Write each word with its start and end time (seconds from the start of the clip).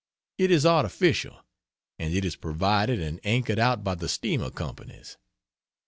It 0.39 0.49
is 0.49 0.65
artificial, 0.65 1.45
and 1.99 2.11
it 2.11 2.25
is 2.25 2.35
provided 2.35 2.99
and 2.99 3.19
anchored 3.23 3.59
out 3.59 3.83
by 3.83 3.93
the 3.93 4.09
steamer 4.09 4.49
companies. 4.49 5.15